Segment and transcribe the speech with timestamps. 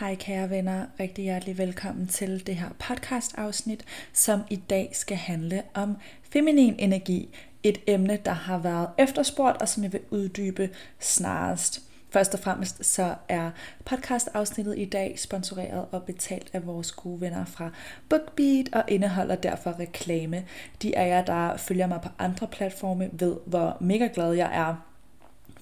[0.00, 5.16] Hej kære venner, rigtig hjertelig velkommen til det her podcast afsnit, som i dag skal
[5.16, 7.28] handle om feminin energi.
[7.62, 11.82] Et emne, der har været efterspurgt, og som jeg vil uddybe snarest.
[12.10, 13.50] Først og fremmest så er
[13.84, 17.70] podcast-afsnittet i dag sponsoreret og betalt af vores gode venner fra
[18.08, 20.44] BookBeat og indeholder derfor reklame.
[20.82, 24.87] De af jer, der følger mig på andre platforme, ved hvor mega glad jeg er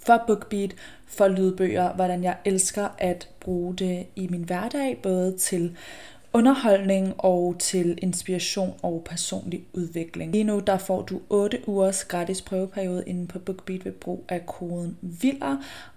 [0.06, 0.74] for BookBeat,
[1.06, 5.76] for lydbøger, hvordan jeg elsker at bruge det i min hverdag, både til
[6.32, 10.32] underholdning og til inspiration og personlig udvikling.
[10.32, 14.46] Lige nu der får du 8 ugers gratis prøveperiode inde på BookBeat ved brug af
[14.46, 15.56] koden VILLER,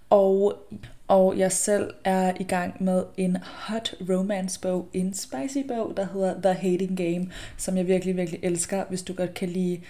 [0.10, 0.64] og,
[1.08, 6.08] og jeg selv er i gang med en hot romance bog, en spicy bog, der
[6.14, 9.82] hedder The Hating Game, som jeg virkelig, virkelig elsker, hvis du godt kan lide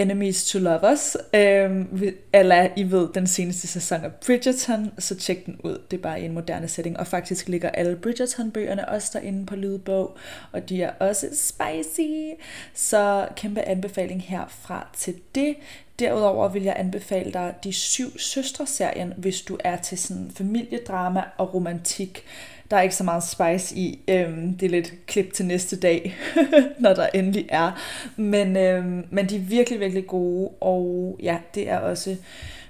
[0.00, 1.86] Enemies to Lovers, øh,
[2.32, 5.78] eller I ved den seneste sæson af Bridgerton, så tjek den ud.
[5.90, 9.56] Det er bare i en moderne setting, og faktisk ligger alle Bridgerton-bøgerne også derinde på
[9.56, 10.16] lydbog,
[10.52, 12.40] og de er også spicy,
[12.74, 15.56] så kæmpe anbefaling herfra til det.
[15.98, 21.54] Derudover vil jeg anbefale dig de syv søstre-serien, hvis du er til sådan familiedrama og
[21.54, 22.24] romantik.
[22.70, 24.00] Der er ikke så meget spice i.
[24.08, 26.16] Øhm, det er lidt klip til næste dag,
[26.78, 27.72] når der endelig er.
[28.16, 30.48] Men, øhm, men de er virkelig, virkelig gode.
[30.60, 32.16] Og ja, det er også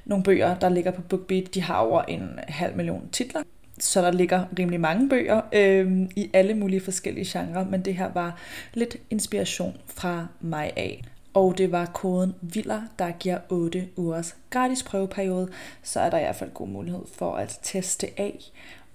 [0.05, 1.55] nogle bøger, der ligger på BookBeat.
[1.55, 3.43] De har over en halv million titler.
[3.79, 7.65] Så der ligger rimelig mange bøger øhm, i alle mulige forskellige genrer.
[7.65, 8.39] Men det her var
[8.75, 11.05] lidt inspiration fra mig af.
[11.35, 15.49] Og det var koden VILLER, der giver 8 ugers gratis prøveperiode.
[15.83, 18.51] Så er der i hvert fald god mulighed for at teste af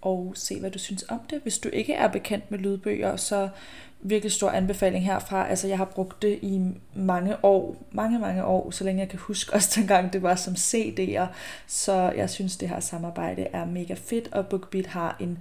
[0.06, 1.39] og se, hvad du synes om det.
[1.42, 3.50] Hvis du ikke er bekendt med lydbøger, så
[4.02, 5.50] virkelig stor anbefaling herfra.
[5.50, 6.61] Altså, jeg har brugt det i
[6.94, 10.53] mange år, mange, mange år, så længe jeg kan huske, også dengang det var som
[10.53, 11.26] CD'er.
[11.67, 15.38] Så jeg synes, det her samarbejde er mega fedt, og BookBeat har en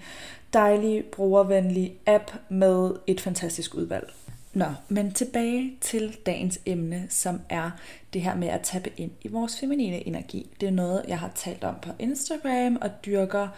[0.53, 4.12] dejlig, brugervenlig app med et fantastisk udvalg.
[4.55, 7.71] Nå, men tilbage til dagens emne, som er
[8.13, 10.51] det her med at tappe ind i vores feminine energi.
[10.61, 13.48] Det er noget, jeg har talt om på Instagram og dyrker,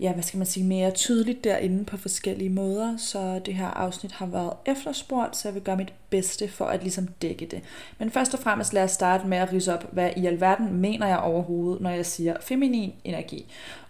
[0.00, 2.96] ja, hvad skal man sige, mere tydeligt derinde på forskellige måder.
[2.96, 6.82] Så det her afsnit har været efterspurgt, så jeg vil gøre mit bedste for at
[6.82, 7.62] ligesom dække det.
[7.98, 11.06] Men først og fremmest lad os starte med at rise op, hvad i alverden mener
[11.06, 13.46] jeg overhovedet, når jeg siger feminin energi.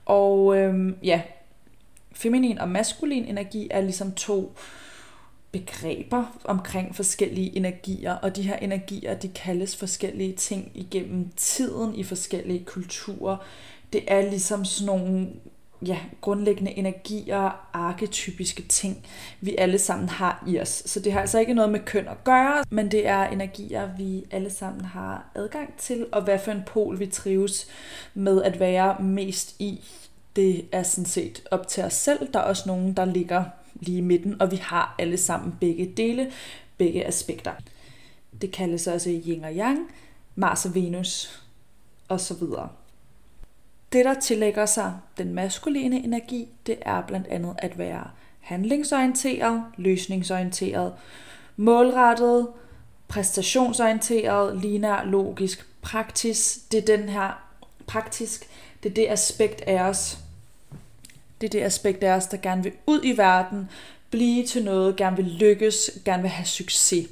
[0.07, 1.21] Og øhm, ja,
[2.13, 4.88] feminin og maskulin energi er ligesom to øh,
[5.53, 12.05] begreber omkring forskellige energier, og de her energier, de kaldes forskellige ting igennem tiden i
[12.05, 13.37] forskellige kulturer.
[13.93, 15.29] Det er ligesom sådan nogle
[15.87, 19.07] ja, grundlæggende energier, arketypiske ting,
[19.41, 20.83] vi alle sammen har i os.
[20.87, 24.25] Så det har altså ikke noget med køn at gøre, men det er energier, vi
[24.31, 27.69] alle sammen har adgang til, og hvad for en pol vi trives
[28.15, 29.85] med at være mest i.
[30.37, 32.33] Det er sådan set op til os selv.
[32.33, 33.45] Der er også nogen, der ligger
[33.81, 36.33] lige i midten, og vi har alle sammen begge dele,
[36.79, 37.53] begge aspekter.
[38.41, 39.79] Det kaldes også yin og yang,
[40.35, 41.43] Mars og Venus
[42.09, 42.43] osv.
[43.93, 50.93] Det, der tillægger sig den maskuline energi, det er blandt andet at være handlingsorienteret, løsningsorienteret,
[51.57, 52.49] målrettet,
[53.09, 56.73] præstationsorienteret, linær, logisk, praktisk.
[56.73, 57.49] Det er den her
[57.87, 58.49] praktisk,
[58.83, 60.19] det er det aspekt af os,
[61.41, 63.69] det er det aspekt af os, der gerne vil ud i verden,
[64.11, 67.09] blive til noget, gerne vil lykkes, gerne vil have succes.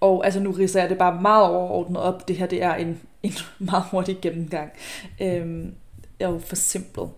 [0.00, 2.28] Og altså nu riser jeg det bare meget overordnet op.
[2.28, 4.70] Det her det er en, en meget hurtig gennemgang.
[5.20, 5.74] Øhm,
[6.20, 7.10] jeg er jo for simpelt.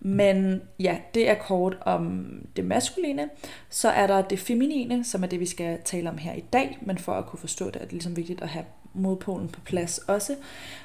[0.00, 2.26] Men ja, det er kort om
[2.56, 3.28] det maskuline.
[3.70, 6.78] Så er der det feminine, som er det, vi skal tale om her i dag.
[6.80, 8.64] Men for at kunne forstå det, er det ligesom vigtigt at have
[8.94, 10.36] modpolen på plads også.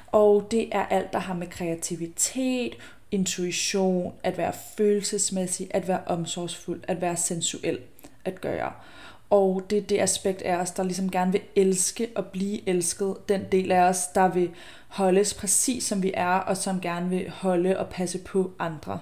[0.06, 2.74] Og det er alt, der har med kreativitet,
[3.10, 7.78] intuition, at være følelsesmæssig, at være omsorgsfuld, at være sensuel
[8.24, 8.72] at gøre.
[9.30, 13.16] Og det er det aspekt af os, der ligesom gerne vil elske og blive elsket.
[13.28, 14.50] Den del af os, der vil
[14.88, 19.00] holdes præcis som vi er, og som gerne vil holde og passe på andre.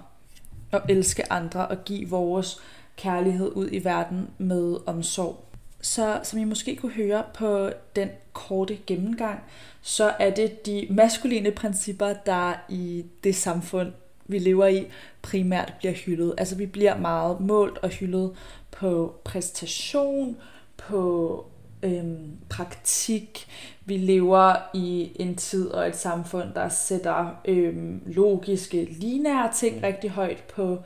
[0.72, 2.60] Og elske andre og give vores
[2.96, 5.44] kærlighed ud i verden med omsorg.
[5.86, 9.40] Så som I måske kunne høre på den korte gennemgang,
[9.82, 13.92] så er det de maskuline principper, der i det samfund,
[14.26, 14.86] vi lever i,
[15.22, 16.34] primært bliver hyldet.
[16.38, 18.32] Altså vi bliver meget målt og hyldet
[18.70, 20.36] på præstation,
[20.76, 21.46] på
[21.82, 23.46] øhm, praktik.
[23.84, 30.10] Vi lever i en tid og et samfund, der sætter øhm, logiske, linære ting rigtig
[30.10, 30.78] højt på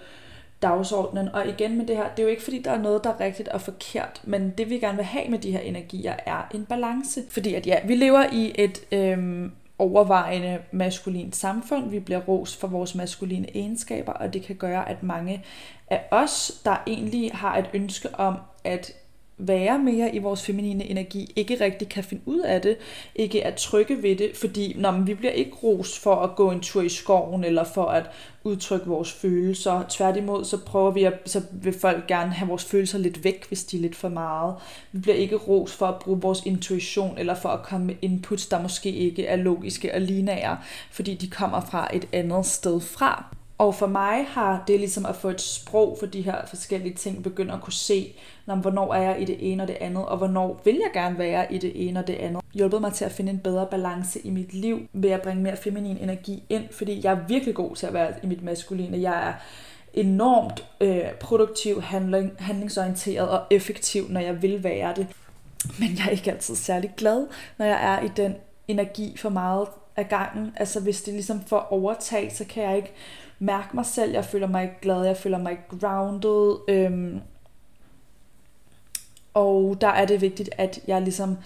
[0.62, 1.28] dagsordenen.
[1.28, 3.20] Og igen med det her, det er jo ikke fordi, der er noget, der er
[3.20, 6.64] rigtigt og forkert, men det vi gerne vil have med de her energier er en
[6.64, 7.22] balance.
[7.30, 11.90] Fordi at ja, vi lever i et øhm, overvejende maskulin samfund.
[11.90, 15.44] Vi bliver ros for vores maskuline egenskaber, og det kan gøre, at mange
[15.90, 18.92] af os, der egentlig har et ønske om at
[19.40, 22.76] være mere i vores feminine energi, ikke rigtig kan finde ud af det,
[23.14, 26.60] ikke er trygge ved det, fordi når vi bliver ikke rost for at gå en
[26.60, 28.10] tur i skoven, eller for at
[28.44, 29.84] udtrykke vores følelser.
[29.88, 33.64] Tværtimod, så prøver vi at, så vil folk gerne have vores følelser lidt væk, hvis
[33.64, 34.54] de er lidt for meget.
[34.92, 38.46] Vi bliver ikke rost for at bruge vores intuition, eller for at komme med inputs,
[38.46, 40.58] der måske ikke er logiske og lineære,
[40.90, 43.39] fordi de kommer fra et andet sted fra.
[43.60, 47.22] Og for mig har det ligesom at få et sprog for de her forskellige ting,
[47.22, 48.14] begynder at kunne se,
[48.46, 51.18] når, hvornår er jeg i det ene og det andet, og hvornår vil jeg gerne
[51.18, 52.42] være i det ene og det andet.
[52.54, 55.56] Hjulpet mig til at finde en bedre balance i mit liv ved at bringe mere
[55.56, 59.00] feminin energi ind, fordi jeg er virkelig god til at være i mit maskuline.
[59.00, 59.32] Jeg er
[59.94, 65.06] enormt øh, produktiv, handling, handlingsorienteret og effektiv, når jeg vil være det.
[65.78, 67.26] Men jeg er ikke altid særlig glad,
[67.58, 68.34] når jeg er i den
[68.68, 70.52] energi for meget af gangen.
[70.56, 72.92] Altså hvis det ligesom får overtag, så kan jeg ikke
[73.40, 74.12] mærke mig selv.
[74.12, 76.56] Jeg føler mig ikke glad, jeg føler mig ikke grounded.
[76.68, 77.20] Øhm,
[79.34, 81.36] og der er det vigtigt, at jeg ligesom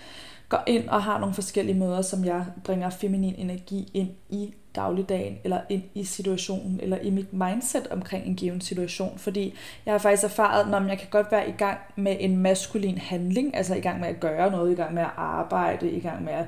[0.48, 5.38] går ind og har nogle forskellige måder, som jeg bringer feminin energi ind i dagligdagen,
[5.44, 9.18] eller ind i situationen, eller i mit mindset omkring en given situation.
[9.18, 9.54] Fordi
[9.86, 13.56] jeg har faktisk erfaret, at jeg kan godt være i gang med en maskulin handling,
[13.56, 16.32] altså i gang med at gøre noget, i gang med at arbejde, i gang med
[16.32, 16.46] at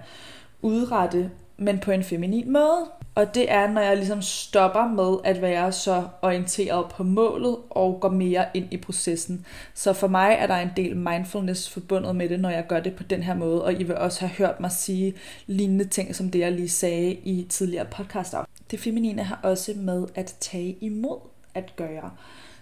[0.63, 2.87] udrette, men på en feminin måde.
[3.15, 8.01] Og det er, når jeg ligesom stopper med at være så orienteret på målet og
[8.01, 9.47] går mere ind i processen.
[9.75, 12.97] Så for mig er der en del mindfulness forbundet med det, når jeg gør det
[12.97, 13.65] på den her måde.
[13.65, 15.15] Og I vil også have hørt mig sige
[15.47, 18.35] lignende ting, som det jeg lige sagde i tidligere podcast.
[18.71, 21.19] Det feminine har også med at tage imod
[21.55, 22.11] at gøre.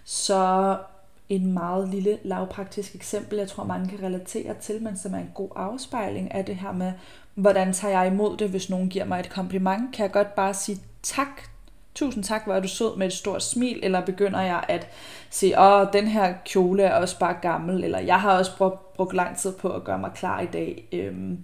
[0.03, 0.77] Så
[1.29, 5.31] en meget lille lavpraktisk eksempel, jeg tror mange kan relatere til, men som er en
[5.33, 6.91] god afspejling af det her med,
[7.35, 9.95] hvordan tager jeg imod det, hvis nogen giver mig et kompliment?
[9.95, 11.41] Kan jeg godt bare sige tak,
[11.95, 14.87] tusind tak, hvor er du sød med et stort smil, eller begynder jeg at
[15.29, 19.13] sige, åh, den her kjole er også bare gammel, eller jeg har også brugt, brugt
[19.13, 21.37] lang tid på at gøre mig klar i dag, øhm,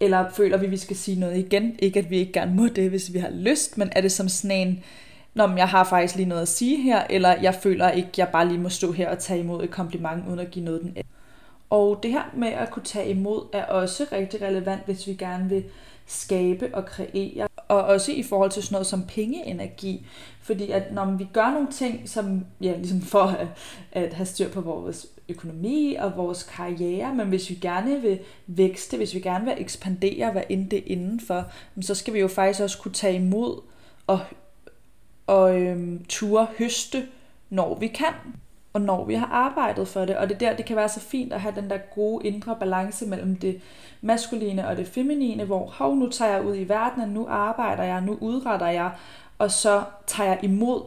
[0.00, 1.76] eller føler vi, at vi skal sige noget igen?
[1.78, 4.28] Ikke at vi ikke gerne må det, hvis vi har lyst, men er det som
[4.28, 4.84] sådan en,
[5.34, 8.28] Nå, men jeg har faktisk lige noget at sige her, eller jeg føler ikke, jeg
[8.28, 10.88] bare lige må stå her og tage imod et kompliment, uden at give noget den
[10.88, 11.12] anden.
[11.70, 15.48] Og det her med at kunne tage imod er også rigtig relevant, hvis vi gerne
[15.48, 15.64] vil
[16.06, 17.48] skabe og kreere.
[17.68, 20.06] Og også i forhold til sådan noget som pengeenergi.
[20.42, 23.46] Fordi at når vi gør nogle ting, som ja, ligesom for at,
[23.92, 28.96] at have styr på vores økonomi og vores karriere, men hvis vi gerne vil vækste,
[28.96, 31.44] hvis vi gerne vil ekspandere, hvad end det indenfor,
[31.80, 33.60] så skal vi jo faktisk også kunne tage imod
[34.06, 34.20] og,
[35.26, 37.06] og øhm, ture høste,
[37.50, 38.14] når vi kan
[38.74, 40.16] og når vi har arbejdet for det.
[40.16, 43.06] Og det der, det kan være så fint at have den der gode indre balance
[43.06, 43.60] mellem det
[44.00, 48.00] maskuline og det feminine, hvor hov, nu tager jeg ud i verden, nu arbejder jeg,
[48.00, 48.90] nu udretter jeg,
[49.38, 50.82] og så tager jeg imod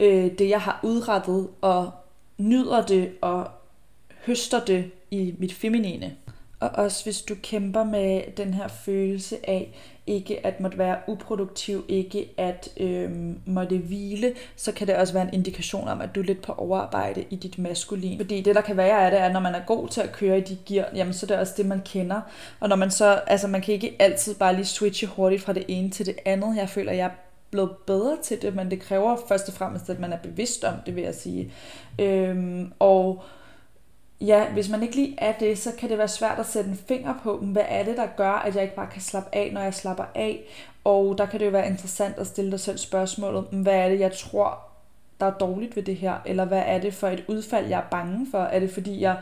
[0.00, 1.90] øh, det, jeg har udrettet, og
[2.38, 3.48] nyder det, og
[4.26, 6.16] høster det i mit feminine.
[6.60, 9.74] Og også hvis du kæmper med den her følelse af
[10.06, 15.22] ikke at måtte være uproduktiv, ikke at øhm, måtte hvile, så kan det også være
[15.22, 18.18] en indikation om, at du er lidt på overarbejde i dit maskulin.
[18.18, 20.12] Fordi det, der kan være af det, er, at når man er god til at
[20.12, 22.20] køre i de gear, jamen så er det også det, man kender.
[22.60, 25.64] Og når man så, altså man kan ikke altid bare lige switche hurtigt fra det
[25.68, 26.56] ene til det andet.
[26.56, 27.10] Jeg føler, jeg er
[27.50, 30.74] blevet bedre til det, men det kræver først og fremmest, at man er bevidst om
[30.86, 31.52] det, vil jeg sige.
[31.98, 33.22] Øhm, og
[34.20, 36.80] ja, hvis man ikke lige er det, så kan det være svært at sætte en
[36.88, 39.60] finger på, hvad er det, der gør, at jeg ikke bare kan slappe af, når
[39.60, 40.40] jeg slapper af.
[40.84, 44.00] Og der kan det jo være interessant at stille dig selv spørgsmålet, hvad er det,
[44.00, 44.58] jeg tror,
[45.20, 46.14] der er dårligt ved det her?
[46.26, 48.38] Eller hvad er det for et udfald, jeg er bange for?
[48.38, 49.16] Er det fordi, jeg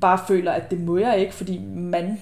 [0.00, 2.20] bare føler, at det må jeg ikke, fordi man,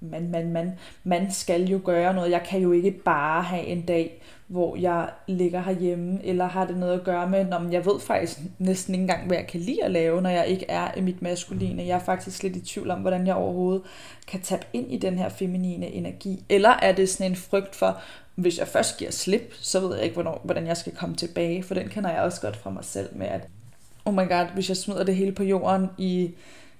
[0.00, 2.30] man, man, man, man skal jo gøre noget.
[2.30, 6.76] Jeg kan jo ikke bare have en dag, hvor jeg ligger herhjemme, eller har det
[6.76, 9.84] noget at gøre med, når jeg ved faktisk næsten ikke engang, hvad jeg kan lide
[9.84, 11.86] at lave, når jeg ikke er i mit maskuline.
[11.86, 13.82] Jeg er faktisk lidt i tvivl om, hvordan jeg overhovedet
[14.26, 16.44] kan tabe ind i den her feminine energi.
[16.48, 18.00] Eller er det sådan en frygt for,
[18.34, 21.62] hvis jeg først giver slip, så ved jeg ikke, hvornår, hvordan jeg skal komme tilbage,
[21.62, 23.48] for den kender jeg også godt fra mig selv med, at
[24.04, 26.30] oh my god, hvis jeg smider det hele på jorden i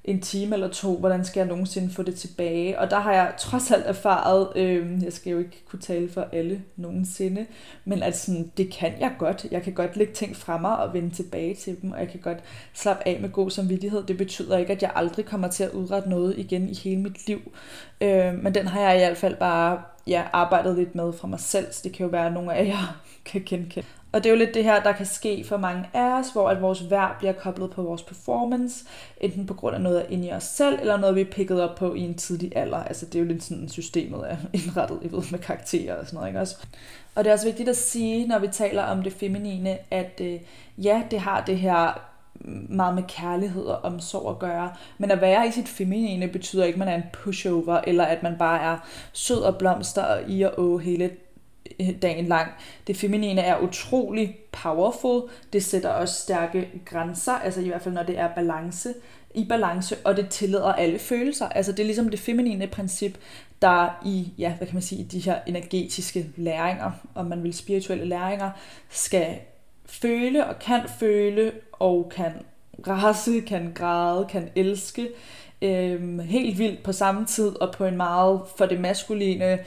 [0.04, 2.78] en time eller to, hvordan skal jeg nogensinde få det tilbage?
[2.78, 6.26] Og der har jeg trods alt erfaret, øh, jeg skal jo ikke kunne tale for
[6.32, 7.46] alle nogensinde,
[7.84, 9.46] men at sådan, det kan jeg godt.
[9.50, 12.20] Jeg kan godt lægge ting fra mig og vende tilbage til dem, og jeg kan
[12.20, 12.38] godt
[12.74, 14.02] slappe af med god samvittighed.
[14.02, 17.26] Det betyder ikke, at jeg aldrig kommer til at udrette noget igen i hele mit
[17.26, 17.52] liv.
[18.00, 21.40] Øh, men den har jeg i hvert fald bare ja, arbejdet lidt med fra mig
[21.40, 23.86] selv, så det kan jo være, at nogle af jer kan genkende.
[24.12, 26.48] Og det er jo lidt det her, der kan ske for mange af os, hvor
[26.48, 28.84] at vores værd bliver koblet på vores performance,
[29.20, 31.76] enten på grund af noget inde i os selv, eller noget, vi er picket op
[31.76, 32.84] på i en tidlig alder.
[32.84, 36.16] Altså det er jo lidt sådan, systemet er indrettet, I ved, med karakterer og sådan
[36.16, 36.56] noget, ikke også?
[37.14, 40.40] Og det er også vigtigt at sige, når vi taler om det feminine, at øh,
[40.78, 42.06] ja, det har det her
[42.68, 44.72] meget med kærlighed og omsorg at gøre.
[44.98, 48.22] Men at være i sit feminine betyder ikke, at man er en pushover, eller at
[48.22, 48.78] man bare er
[49.12, 51.10] sød og blomster og i og å hele
[51.80, 52.50] Øh, dagen lang.
[52.86, 55.22] Det feminine er utrolig powerful.
[55.52, 58.94] Det sætter også stærke grænser, altså i hvert fald når det er balance
[59.34, 61.48] i balance, og det tillader alle følelser.
[61.48, 63.18] Altså det er ligesom det feminine princip,
[63.62, 67.54] der i, ja, hvad kan man sige, i de her energetiske læringer, om man vil
[67.54, 68.50] spirituelle læringer,
[68.88, 69.38] skal
[69.86, 72.32] føle og kan føle og kan
[72.86, 75.08] rase, kan græde, kan elske
[75.62, 79.58] øhm, helt vildt på samme tid og på en meget for det maskuline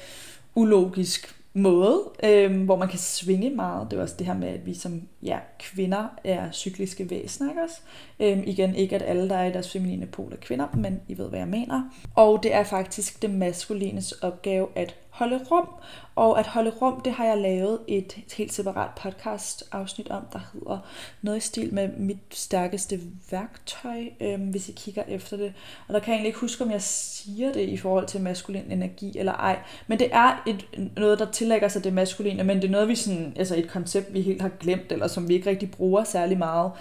[0.55, 3.91] ulogisk måde, øh, hvor man kan svinge meget.
[3.91, 7.61] Det er også det her med, at vi som ja, kvinder er cykliske væsener, ikke
[7.63, 7.81] også?
[8.19, 11.17] Øhm, igen, ikke at alle, der er i deres feminine pol er kvinder, men I
[11.17, 11.81] ved, hvad jeg mener.
[12.15, 15.67] Og det er faktisk det maskulines opgave at holde rum.
[16.15, 20.39] Og at holde rum, det har jeg lavet et helt separat podcast afsnit om, der
[20.53, 20.79] hedder
[21.21, 22.99] noget i stil med mit stærkeste
[23.31, 25.53] værktøj, øhm, hvis I kigger efter det.
[25.87, 28.71] Og der kan jeg egentlig ikke huske, om jeg siger det i forhold til maskulin
[28.71, 29.59] energi eller ej.
[29.87, 30.65] Men det er et,
[30.97, 34.13] noget, der tillægger sig det maskuline, men det er noget, vi sådan, altså et koncept,
[34.13, 36.71] vi helt har glemt, eller som vi ikke rigtig bruger særlig meget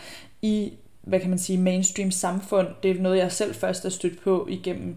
[0.43, 0.73] i,
[1.03, 2.69] hvad kan man sige, mainstream samfund.
[2.83, 4.97] Det er noget, jeg selv først er stødt på igennem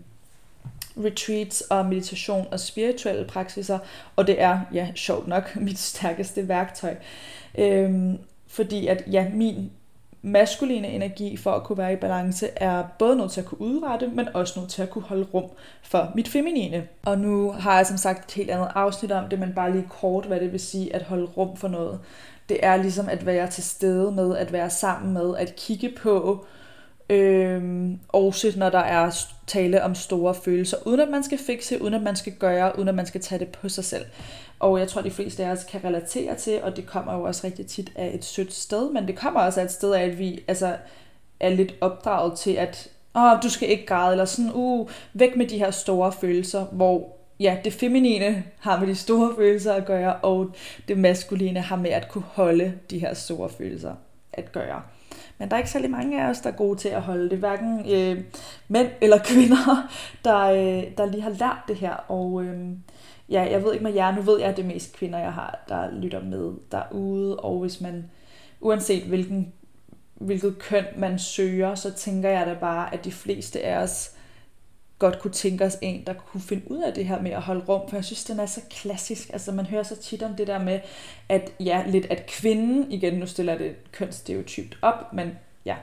[0.97, 3.79] retreats og meditation og spirituelle praksiser,
[4.15, 6.95] og det er, ja, sjovt nok, mit stærkeste værktøj.
[7.57, 9.71] Øhm, fordi at, ja, min
[10.21, 14.07] maskuline energi for at kunne være i balance er både nødt til at kunne udrette,
[14.07, 15.45] men også nødt til at kunne holde rum
[15.83, 16.87] for mit feminine.
[17.05, 19.87] Og nu har jeg som sagt et helt andet afsnit om det, men bare lige
[19.89, 21.99] kort, hvad det vil sige at holde rum for noget.
[22.49, 26.45] Det er ligesom at være til stede med, at være sammen med, at kigge på,
[27.09, 29.11] Øhm, også når der er
[29.47, 32.87] tale om store følelser, uden at man skal fikse, uden at man skal gøre, uden
[32.87, 34.05] at man skal tage det på sig selv.
[34.59, 37.47] Og jeg tror, de fleste af os kan relatere til, og det kommer jo også
[37.47, 40.19] rigtig tit af et sødt sted, men det kommer også af et sted af, at
[40.19, 40.75] vi altså,
[41.39, 45.47] er lidt opdraget til, at Åh, du skal ikke græde, eller sådan, uh, væk med
[45.47, 50.15] de her store følelser, hvor ja, det feminine har med de store følelser at gøre,
[50.15, 50.55] og
[50.87, 53.95] det maskuline har med at kunne holde de her store følelser
[54.33, 54.81] at gøre.
[55.37, 57.37] Men der er ikke særlig mange af os, der er gode til at holde det,
[57.37, 58.23] hverken øh,
[58.67, 59.89] mænd eller kvinder,
[60.25, 61.93] der, øh, der lige har lært det her.
[61.93, 62.69] Og øh,
[63.29, 65.33] ja, jeg ved ikke med jer, nu ved jeg, at det er mest kvinder, jeg
[65.33, 68.09] har, der lytter med derude, og hvis man,
[68.59, 69.53] uanset hvilken,
[70.15, 74.14] hvilket køn man søger, så tænker jeg da bare, at de fleste af os
[74.99, 77.65] godt kunne tænke os en, der kunne finde ud af det her med at holde
[77.69, 79.29] rum, for jeg synes, den er så klassisk.
[79.33, 80.79] Altså man hører så tit om det der med,
[81.29, 85.31] at ja, lidt at kvinden, igen nu stiller det kønsstereotypt op, men
[85.65, 85.75] ja,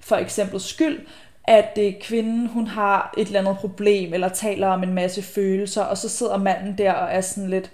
[0.00, 1.06] for eksempel skyld,
[1.44, 5.22] at det er kvinden, hun har et eller andet problem, eller taler om en masse
[5.22, 7.70] følelser, og så sidder manden der og er sådan lidt,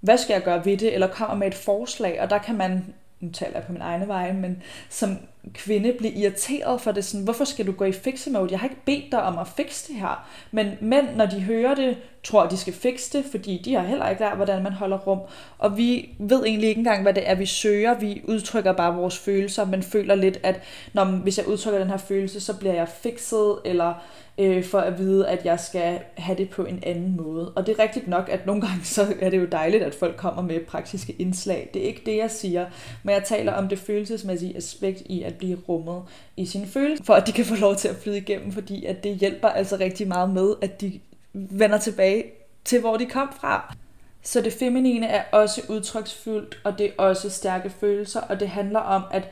[0.00, 2.84] hvad skal jeg gøre ved det, eller kommer med et forslag, og der kan man
[3.20, 5.16] nu taler jeg på min egne vej, men som
[5.54, 8.48] kvinde blive irriteret for det, sådan, hvorfor skal du gå i fixe mode?
[8.50, 10.28] Jeg har ikke bedt dig om at fikse det her.
[10.52, 13.82] Men mænd, når de hører det, tror, at de skal fikse det, fordi de har
[13.82, 15.20] heller ikke lært, hvordan man holder rum.
[15.58, 17.98] Og vi ved egentlig ikke engang, hvad det er, vi søger.
[17.98, 20.60] Vi udtrykker bare vores følelser, men føler lidt, at
[20.92, 23.94] når, hvis jeg udtrykker den her følelse, så bliver jeg fikset, eller
[24.38, 27.52] øh, for at vide, at jeg skal have det på en anden måde.
[27.56, 30.16] Og det er rigtigt nok, at nogle gange så er det jo dejligt, at folk
[30.16, 31.70] kommer med praktiske indslag.
[31.74, 32.66] Det er ikke det, jeg siger,
[33.02, 36.02] men jeg taler om det følelsesmæssige aspekt i at blive rummet
[36.36, 39.04] i sine følelser, for at de kan få lov til at flyde igennem, fordi at
[39.04, 41.00] det hjælper altså rigtig meget med, at de
[41.32, 42.24] vender tilbage
[42.64, 43.74] til, hvor de kom fra.
[44.22, 48.80] Så det feminine er også udtryksfuldt, og det er også stærke følelser, og det handler
[48.80, 49.30] om at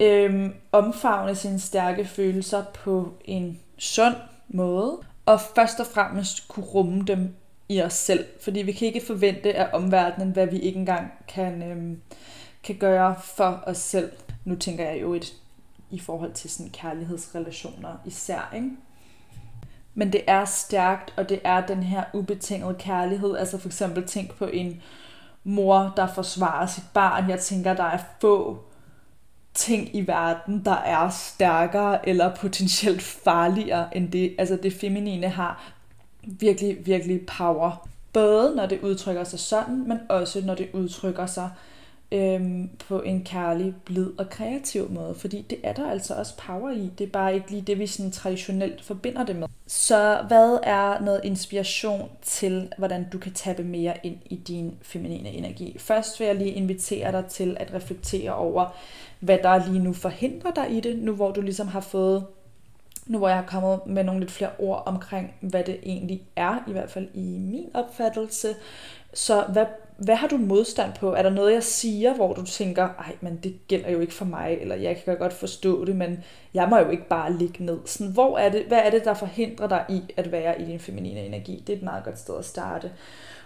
[0.00, 4.14] øhm, omfavne sine stærke følelser på en sund
[4.48, 7.34] måde, og først og fremmest kunne rumme dem
[7.68, 8.24] i os selv.
[8.40, 12.00] Fordi vi kan ikke forvente af omverdenen, hvad vi ikke engang kan, øhm,
[12.64, 14.12] kan gøre for os selv.
[14.46, 15.34] Nu tænker jeg jo et
[15.90, 18.70] i forhold til sådan kærlighedsrelationer især, ikke?
[19.94, 23.36] Men det er stærkt, og det er den her ubetingede kærlighed.
[23.36, 24.82] Altså for eksempel tænk på en
[25.44, 27.30] mor, der forsvarer sit barn.
[27.30, 28.58] Jeg tænker, der er få
[29.54, 34.34] ting i verden, der er stærkere eller potentielt farligere end det.
[34.38, 35.72] Altså det feminine har
[36.22, 37.88] virkelig, virkelig power.
[38.12, 41.50] Både når det udtrykker sig sådan, men også når det udtrykker sig
[42.12, 46.70] øhm, på en kærlig, blid og kreativ måde, fordi det er der altså også power
[46.70, 46.90] i.
[46.98, 49.48] Det er bare ikke lige det, vi sådan traditionelt forbinder det med.
[49.66, 55.28] Så hvad er noget inspiration til, hvordan du kan tappe mere ind i din feminine
[55.28, 55.76] energi?
[55.78, 58.74] Først vil jeg lige invitere dig til at reflektere over,
[59.20, 62.26] hvad der lige nu forhindrer dig i det, nu hvor du ligesom har fået
[63.06, 66.64] nu hvor jeg har kommet med nogle lidt flere ord omkring, hvad det egentlig er,
[66.68, 68.54] i hvert fald i min opfattelse.
[69.14, 71.14] Så hvad, hvad har du modstand på?
[71.14, 74.24] Er der noget, jeg siger, hvor du tænker, ej, men det gælder jo ikke for
[74.24, 76.24] mig, eller jeg kan godt forstå det, men
[76.54, 77.78] jeg må jo ikke bare ligge ned.
[77.84, 80.80] Sådan, hvor er det, hvad er det, der forhindrer dig i at være i din
[80.80, 81.62] feminine energi?
[81.66, 82.90] Det er et meget godt sted at starte.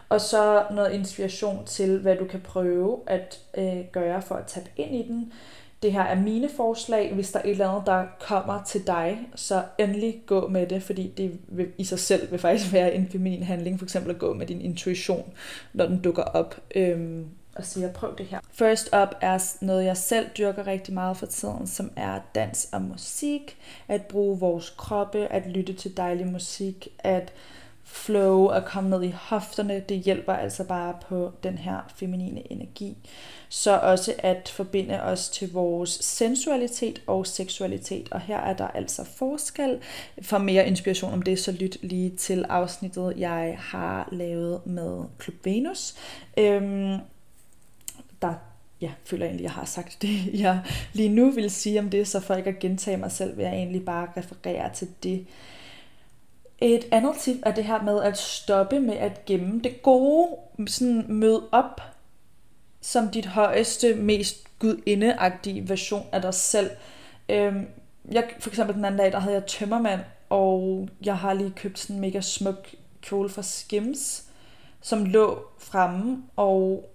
[0.09, 4.71] Og så noget inspiration til, hvad du kan prøve at øh, gøre for at tabe
[4.76, 5.33] ind i den
[5.82, 7.14] det her er mine forslag.
[7.14, 10.82] Hvis der er et eller andet, der kommer til dig, så endelig gå med det,
[10.82, 13.78] fordi det vil, i sig selv vil faktisk være en feminin handling.
[13.78, 15.32] For eksempel at gå med din intuition,
[15.72, 16.60] når den dukker op.
[16.75, 18.38] Øhm, og siger, prøv det her.
[18.52, 22.82] First up er noget, jeg selv dyrker rigtig meget for tiden, som er dans og
[22.82, 23.56] musik.
[23.88, 27.32] At bruge vores kroppe, at lytte til dejlig musik, at
[27.92, 32.97] flow og komme ned i hofterne, det hjælper altså bare på den her feminine energi.
[33.49, 38.09] Så også at forbinde os til vores sensualitet og seksualitet.
[38.11, 39.78] Og her er der altså forskel.
[40.23, 45.44] For mere inspiration om det, så lyt lige til afsnittet, jeg har lavet med Club
[45.44, 45.94] Venus.
[46.38, 46.99] Øhm,
[48.23, 48.35] der
[48.80, 50.61] ja, føler jeg egentlig, jeg har sagt det, jeg
[50.92, 53.54] lige nu vil sige om det, så for ikke at gentage mig selv, vil jeg
[53.54, 55.26] egentlig bare referere til det,
[56.61, 60.29] et andet tip er det her med at stoppe med at gemme det gode,
[60.67, 61.81] sådan mød op
[62.81, 66.71] som dit højeste, mest gudindeagtige version af dig selv.
[67.29, 67.67] Øhm,
[68.12, 71.79] jeg, for eksempel den anden dag, der havde jeg tømmermand, og jeg har lige købt
[71.79, 72.69] sådan en mega smuk
[73.02, 74.25] kjole fra Skims,
[74.81, 76.90] som lå fremme, og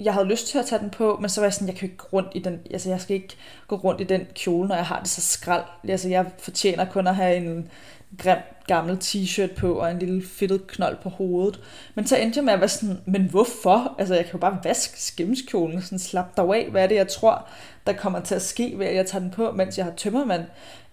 [0.00, 1.88] jeg havde lyst til at tage den på, men så var jeg sådan, jeg kan
[1.88, 3.36] ikke gå rundt i den, altså jeg skal ikke
[3.68, 5.64] gå rundt i den kjole, når jeg har det så skrald.
[5.88, 7.70] Altså jeg fortjener kun at have en
[8.18, 11.60] grim gammel t-shirt på og en lille fedtet knold på hovedet.
[11.94, 13.94] Men så endte jeg med at være sådan, men hvorfor?
[13.98, 16.68] Altså jeg kan jo bare vaske skimskjolen, sådan slap dig af.
[16.70, 17.48] Hvad er det, jeg tror,
[17.86, 20.44] der kommer til at ske ved, at jeg tager den på, mens jeg har tømmermand?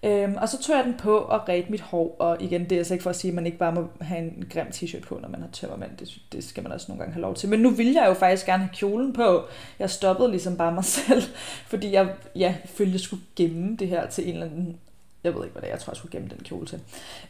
[0.02, 2.76] Øhm, og så tog jeg den på og redte mit hår, og igen, det er
[2.78, 5.18] altså ikke for at sige, at man ikke bare må have en grim t-shirt på,
[5.22, 5.96] når man har tømmermand.
[5.96, 7.48] Det, det skal man også nogle gange have lov til.
[7.48, 9.42] Men nu vil jeg jo faktisk gerne have kjolen på.
[9.78, 11.22] Jeg stoppede ligesom bare mig selv,
[11.66, 14.78] fordi jeg ja, følte, jeg skulle gemme det her til en eller anden
[15.24, 15.72] jeg ved ikke, hvad det er.
[15.72, 16.80] Jeg tror, jeg skulle gemme den kjole til.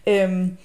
[0.07, 0.57] Øhm,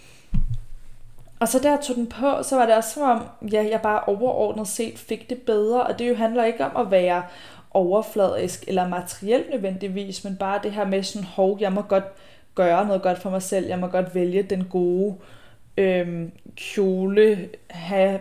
[1.39, 4.03] og så der tog den på, så var det også som om, ja, jeg bare
[4.03, 5.83] overordnet set fik det bedre.
[5.83, 7.23] Og det jo handler ikke om at være
[7.71, 12.03] overfladisk eller materielt nødvendigvis, men bare det her med sådan, hov, jeg må godt
[12.55, 13.67] gøre noget godt for mig selv.
[13.67, 15.15] Jeg må godt vælge den gode
[15.77, 18.19] øhm, kjole, have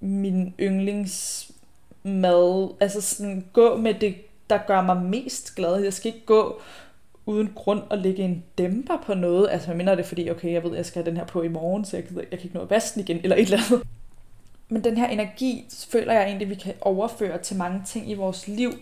[0.00, 1.54] min yndlingsmad,
[2.80, 4.14] altså sådan gå med det,
[4.50, 5.80] der gør mig mest glad.
[5.80, 6.60] Jeg skal ikke gå
[7.26, 9.48] uden grund at lægge en dæmper på noget.
[9.50, 11.48] Altså, jeg minder det, fordi, okay, jeg ved, jeg skal have den her på i
[11.48, 13.86] morgen, så jeg, jeg kan ikke nå at vaske den igen, eller et eller andet.
[14.72, 18.48] Men den her energi føler jeg egentlig, vi kan overføre til mange ting i vores
[18.48, 18.72] liv,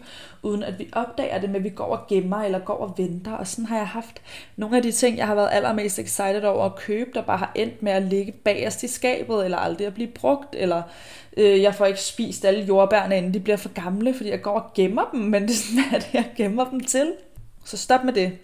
[0.43, 3.33] uden at vi opdager det, men vi går og gemmer eller går og venter.
[3.33, 4.23] Og sådan har jeg haft
[4.57, 7.53] nogle af de ting, jeg har været allermest excited over at købe, der bare har
[7.55, 10.83] endt med at ligge bagerst i skabet, eller aldrig at blive brugt, eller
[11.37, 14.59] øh, jeg får ikke spist alle jordbærne, inden de bliver for gamle, fordi jeg går
[14.61, 17.13] og gemmer dem, men det er sådan, at jeg gemmer dem til.
[17.71, 18.39] Så stop med det.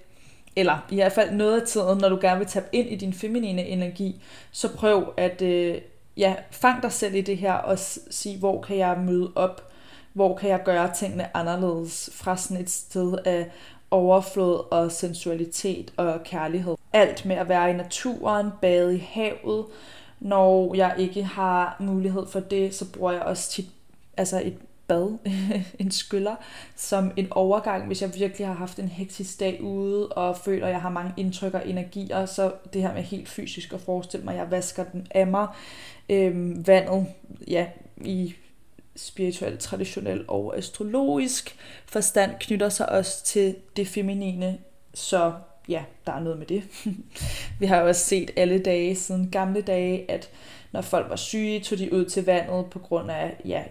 [0.57, 3.12] Eller i hvert fald noget af tiden, når du gerne vil tabe ind i din
[3.12, 5.81] feminine energi, så prøv at øh,
[6.17, 7.79] ja, fang dig selv i det her og
[8.11, 9.73] sige, hvor kan jeg møde op?
[10.12, 13.51] Hvor kan jeg gøre tingene anderledes fra sådan et sted af
[13.91, 16.77] overflod og sensualitet og kærlighed.
[16.93, 19.67] Alt med at være i naturen, bade i havet.
[20.21, 23.67] Når jeg ikke har mulighed for det, så bruger jeg også tit
[24.17, 24.57] altså et
[24.88, 25.18] bad,
[25.79, 26.37] en skyller,
[26.77, 30.72] som en overgang, hvis jeg virkelig har haft en hektisk dag ude, og føler, at
[30.72, 34.35] jeg har mange indtryk og energier, så det her med helt fysisk at forestille mig,
[34.35, 35.49] at jeg vasker den af mig.
[36.09, 37.07] Øhm, vandet,
[37.49, 38.35] ja, i
[38.96, 44.59] spirituel, traditionel og astrologisk forstand knytter sig også til det feminine,
[44.94, 45.33] så
[45.68, 46.62] ja, der er noget med det.
[47.61, 50.31] Vi har jo også set alle dage siden gamle dage, at
[50.72, 53.62] når folk var syge, tog de ud til vandet på grund af ja,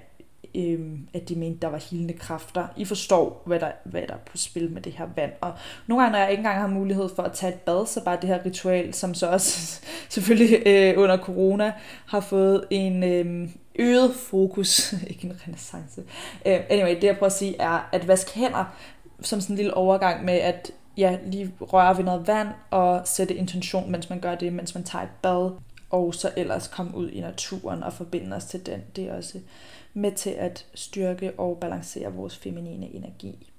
[0.56, 2.68] øhm, at de mente, der var hilende kræfter.
[2.78, 5.32] I forstår, hvad der, hvad der er på spil med det her vand.
[5.42, 5.54] Og
[5.88, 8.18] nogle gange, når jeg ikke engang har mulighed for at tage et bad, så bare
[8.22, 11.74] det her ritual, som så også selvfølgelig øh, under corona
[12.06, 16.02] har fået en øh, øget fokus, ikke en renaissance.
[16.46, 18.76] Øh, anyway, det jeg prøver at sige er, at vaske hænder
[19.22, 23.36] som sådan en lille overgang med, at ja, lige røre ved noget vand og sætte
[23.36, 25.52] intention, mens man gør det, mens man tager et bad.
[25.90, 28.82] og så ellers komme ud i naturen og forbinde os til den.
[28.96, 29.40] Det er også
[29.98, 33.52] med til at styrke og balancere vores feminine energi.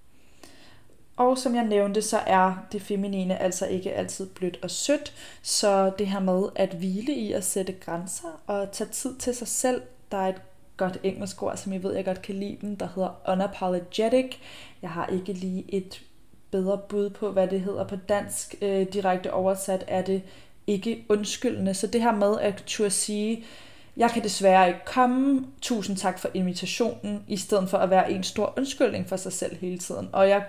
[1.17, 5.93] Og som jeg nævnte, så er det feminine altså ikke altid blødt og sødt, så
[5.99, 9.83] det her med at hvile i at sætte grænser og tage tid til sig selv,
[10.11, 10.43] der er et
[10.77, 14.37] godt engelsk ord, som jeg ved, jeg godt kan lide den, der hedder unapologetic.
[14.83, 16.03] Jeg har ikke lige et
[16.51, 18.55] bedre bud på, hvad det hedder på dansk.
[18.63, 20.23] Øh, direkte oversat er det
[20.67, 21.75] ikke undskyldende.
[21.75, 23.45] Så det her med at turde sige,
[23.97, 28.23] jeg kan desværre ikke komme, tusind tak for invitationen, i stedet for at være en
[28.23, 30.09] stor undskyldning for sig selv hele tiden.
[30.13, 30.45] Og jeg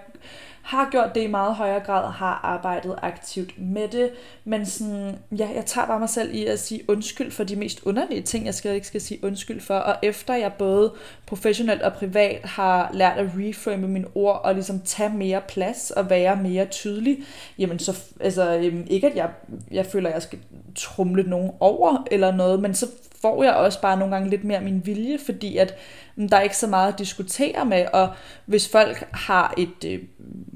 [0.67, 4.09] har gjort det i meget højere grad, og har arbejdet aktivt med det,
[4.45, 7.81] men sådan, ja, jeg tager bare mig selv i at sige undskyld for de mest
[7.83, 10.93] underlige ting, jeg skal ikke skal sige undskyld for, og efter jeg både
[11.25, 16.09] professionelt og privat har lært at reframe mine ord, og ligesom tage mere plads og
[16.09, 17.17] være mere tydelig,
[17.57, 19.29] jamen så, altså øhm, ikke at jeg,
[19.71, 20.39] jeg føler, at jeg skal
[20.75, 22.87] trumle nogen over eller noget, men så
[23.21, 25.75] får jeg også bare nogle gange lidt mere min vilje, fordi at
[26.17, 28.09] der er ikke så meget at diskutere med, og
[28.45, 29.99] hvis folk har et øh,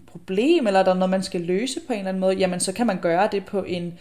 [0.08, 2.74] problem, eller der er noget, man skal løse på en eller anden måde, jamen så
[2.74, 3.94] kan man gøre det på en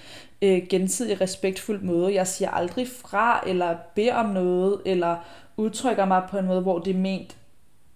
[0.43, 2.15] øh, gensidig respektfuld måde.
[2.15, 5.17] Jeg siger aldrig fra, eller beder om noget, eller
[5.57, 7.37] udtrykker mig på en måde, hvor det er ment,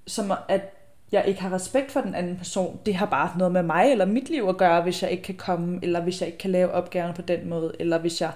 [0.06, 0.74] som at
[1.12, 2.80] jeg ikke har respekt for den anden person.
[2.86, 5.34] Det har bare noget med mig eller mit liv at gøre, hvis jeg ikke kan
[5.34, 8.30] komme, eller hvis jeg ikke kan lave opgaven på den måde, eller hvis jeg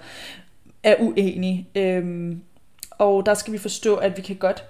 [0.82, 1.68] er uenig.
[1.74, 2.42] Øhm,
[2.90, 4.64] og der skal vi forstå, at vi kan godt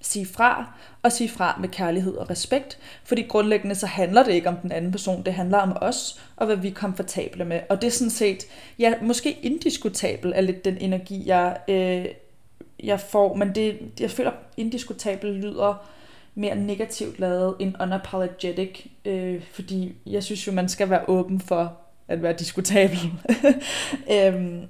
[0.00, 4.48] sige fra, og sige fra med kærlighed og respekt, fordi grundlæggende så handler det ikke
[4.48, 7.60] om den anden person, det handler om os, og hvad vi er komfortable med.
[7.68, 8.46] Og det er sådan set,
[8.78, 12.06] ja, måske indiskutabel er lidt den energi, jeg, øh,
[12.82, 15.86] jeg får, men det, jeg føler, indiskutabel lyder
[16.34, 21.76] mere negativt lavet end unapologetic, øh, fordi jeg synes jo, man skal være åben for
[22.08, 22.98] at være diskutabel.
[24.14, 24.62] øhm,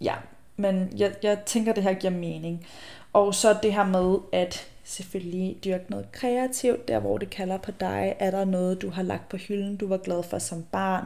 [0.00, 0.14] ja,
[0.56, 2.66] men jeg, jeg tænker, det her giver mening.
[3.12, 7.70] Og så det her med at selvfølgelig dyrke noget kreativt, der hvor det kalder på
[7.80, 8.16] dig.
[8.18, 11.04] Er der noget, du har lagt på hylden, du var glad for som barn?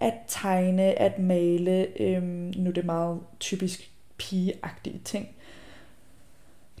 [0.00, 2.00] At tegne, at male.
[2.00, 5.28] Øhm, nu er det meget typisk pigeagtige ting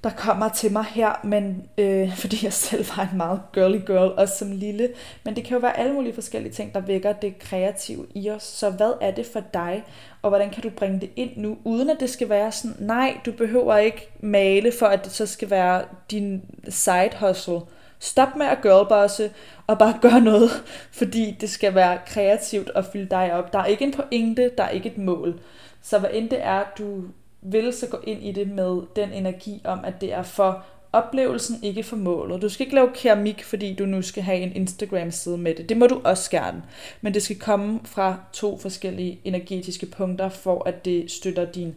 [0.04, 4.12] der kommer til mig her, men øh, fordi jeg selv var en meget girly girl,
[4.16, 4.88] også som lille.
[5.24, 8.42] Men det kan jo være alle mulige forskellige ting, der vækker det kreative i os.
[8.42, 9.84] Så hvad er det for dig,
[10.22, 13.20] og hvordan kan du bringe det ind nu, uden at det skal være sådan, nej,
[13.26, 17.60] du behøver ikke male, for at det så skal være din side hustle.
[17.98, 19.30] Stop med at girlbosse,
[19.66, 20.50] og bare gør noget,
[20.92, 23.52] fordi det skal være kreativt og fylde dig op.
[23.52, 25.40] Der er ikke en pointe, der er ikke et mål.
[25.82, 27.02] Så hvad end det er, du
[27.42, 31.56] vil så gå ind i det med den energi om, at det er for oplevelsen,
[31.62, 32.42] ikke for målet.
[32.42, 35.68] Du skal ikke lave keramik, fordi du nu skal have en Instagram-side med det.
[35.68, 36.62] Det må du også gerne.
[37.00, 41.74] Men det skal komme fra to forskellige energetiske punkter, for at det støtter din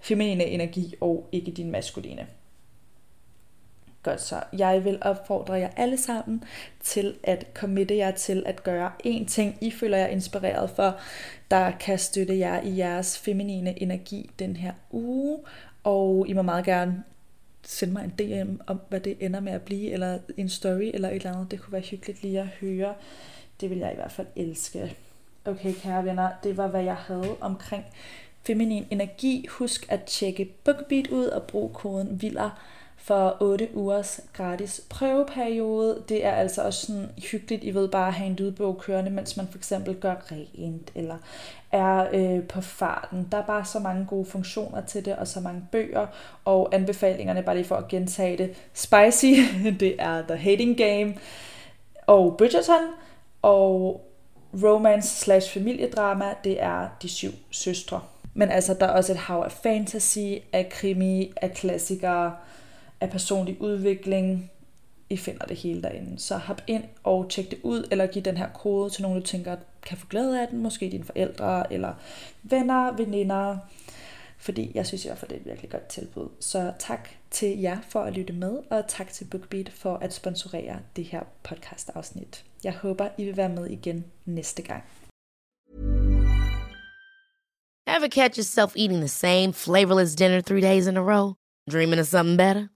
[0.00, 2.26] feminine energi og ikke din maskuline.
[4.06, 4.42] Godt så.
[4.58, 6.44] Jeg vil opfordre jer alle sammen
[6.80, 10.96] til at committe jer til at gøre én ting, I føler jer inspireret for,
[11.50, 15.38] der kan støtte jer i jeres feminine energi den her uge.
[15.84, 17.04] Og I må meget gerne
[17.62, 21.08] sende mig en DM om, hvad det ender med at blive, eller en story, eller
[21.08, 21.50] et eller andet.
[21.50, 22.94] Det kunne være hyggeligt lige at høre.
[23.60, 24.96] Det vil jeg i hvert fald elske.
[25.44, 27.84] Okay, kære venner, det var, hvad jeg havde omkring
[28.46, 29.46] feminin energi.
[29.50, 32.62] Husk at tjekke BookBeat ud og brug koden VILDER
[32.96, 36.02] for 8 ugers gratis prøveperiode.
[36.08, 39.36] Det er altså også sådan hyggeligt, I ved bare at have en lydbog kørende, mens
[39.36, 41.16] man for eksempel gør rent, eller
[41.72, 43.28] er øh, på farten.
[43.32, 46.06] Der er bare så mange gode funktioner til det, og så mange bøger,
[46.44, 48.54] og anbefalingerne, bare lige for at gentage det.
[48.72, 49.40] Spicy,
[49.80, 51.14] det er The Hating Game,
[52.06, 52.82] og Bridgerton,
[53.42, 54.06] og
[54.62, 58.00] romance slash familiedrama, det er De Syv Søstre.
[58.34, 60.18] Men altså, der er også et hav af fantasy,
[60.52, 62.32] af krimi, af klassikere,
[63.06, 64.50] af personlig udvikling.
[65.10, 66.18] I finder det hele derinde.
[66.18, 69.26] Så hop ind og tjek det ud, eller giv den her kode til nogen, du
[69.26, 70.62] tænker kan få glæde af den.
[70.62, 71.94] Måske dine forældre, eller
[72.42, 73.58] venner, veninder.
[74.38, 76.28] Fordi jeg synes i hvert fald, det er et virkelig godt tilbud.
[76.40, 80.78] Så tak til jer for at lytte med, og tak til BookBeat for at sponsorere
[80.96, 82.44] det her podcast afsnit.
[82.64, 84.84] Jeg håber, I vil være med igen næste gang.
[87.88, 91.34] Ever catch yourself eating the same flavorless dinner three days in a row?
[91.72, 92.75] Dreaming of something better?